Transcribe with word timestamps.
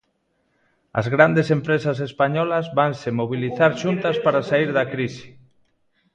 As 0.99 1.05
grandes 1.13 1.47
empresas 1.57 1.97
españolas 2.09 2.65
vanse 2.79 3.09
mobilizar 3.19 3.71
xuntas 3.81 4.15
para 4.25 4.45
saír 4.49 4.69
da 4.77 4.85
crise. 4.93 5.25